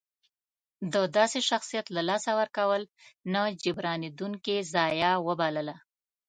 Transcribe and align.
د 0.93 0.95
داسې 1.17 1.39
شخصیت 1.49 1.85
له 1.95 2.01
لاسه 2.09 2.31
ورکول 2.39 2.81
نه 3.33 3.41
جبرانېدونکې 3.63 4.57
ضایعه 4.73 5.13
وبلله. 5.27 5.75